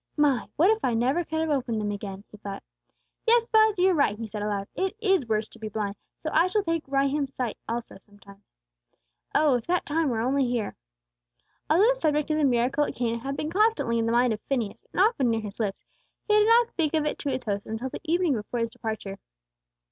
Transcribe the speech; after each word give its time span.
"My! 0.17 0.47
What 0.55 0.71
if 0.71 0.83
I 0.83 0.95
never 0.95 1.23
could 1.23 1.41
have 1.41 1.51
opened 1.51 1.79
them 1.79 1.91
again," 1.91 2.23
he 2.31 2.37
thought. 2.37 2.63
"Yes, 3.27 3.47
Buz, 3.49 3.75
you're 3.77 3.93
right," 3.93 4.17
he 4.17 4.25
said 4.25 4.41
aloud. 4.41 4.67
"It 4.73 4.95
is 4.99 5.29
worse 5.29 5.47
to 5.49 5.59
be 5.59 5.69
blind; 5.69 5.95
so 6.23 6.31
I 6.33 6.47
shall 6.47 6.63
take 6.63 6.87
Rehum's 6.87 7.39
eyesight 7.39 7.57
also, 7.69 7.99
some 7.99 8.17
time. 8.17 8.41
Oh, 9.35 9.53
if 9.53 9.67
that 9.67 9.85
time 9.85 10.09
were 10.09 10.19
only 10.19 10.47
here!" 10.47 10.75
Although 11.69 11.87
the 11.89 11.93
subject 11.93 12.31
of 12.31 12.37
the 12.39 12.45
miracle 12.45 12.83
at 12.83 12.95
Cana 12.95 13.19
had 13.19 13.37
been 13.37 13.51
constantly 13.51 13.99
in 13.99 14.07
the 14.07 14.11
mind 14.11 14.33
of 14.33 14.41
Phineas, 14.49 14.87
and 14.91 14.99
often 14.99 15.29
near 15.29 15.41
his 15.41 15.59
lips, 15.59 15.85
he 16.27 16.33
did 16.33 16.47
not 16.47 16.71
speak 16.71 16.95
of 16.95 17.05
it 17.05 17.19
to 17.19 17.29
his 17.29 17.43
host 17.43 17.67
until 17.67 17.89
the 17.89 18.01
evening 18.03 18.33
before 18.33 18.59
his 18.61 18.71
departure. 18.71 19.19